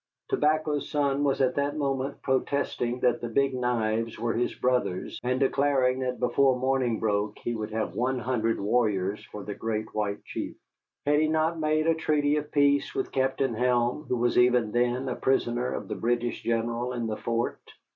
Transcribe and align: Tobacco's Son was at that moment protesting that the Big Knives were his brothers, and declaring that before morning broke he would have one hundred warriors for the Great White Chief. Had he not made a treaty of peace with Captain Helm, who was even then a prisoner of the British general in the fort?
Tobacco's 0.29 0.89
Son 0.89 1.23
was 1.23 1.41
at 1.41 1.53
that 1.53 1.77
moment 1.77 2.23
protesting 2.23 3.01
that 3.01 3.21
the 3.21 3.29
Big 3.29 3.53
Knives 3.53 4.17
were 4.17 4.33
his 4.33 4.55
brothers, 4.55 5.19
and 5.21 5.39
declaring 5.39 5.99
that 5.99 6.19
before 6.19 6.57
morning 6.57 6.99
broke 6.99 7.37
he 7.37 7.53
would 7.53 7.69
have 7.69 7.93
one 7.93 8.17
hundred 8.17 8.59
warriors 8.59 9.23
for 9.25 9.43
the 9.43 9.53
Great 9.53 9.93
White 9.93 10.23
Chief. 10.25 10.55
Had 11.05 11.19
he 11.19 11.27
not 11.27 11.59
made 11.59 11.85
a 11.85 11.93
treaty 11.93 12.37
of 12.37 12.51
peace 12.51 12.95
with 12.95 13.11
Captain 13.11 13.53
Helm, 13.53 14.05
who 14.09 14.17
was 14.17 14.39
even 14.39 14.71
then 14.71 15.07
a 15.07 15.15
prisoner 15.15 15.71
of 15.71 15.87
the 15.87 15.93
British 15.93 16.41
general 16.41 16.93
in 16.93 17.05
the 17.05 17.17
fort? 17.17 17.61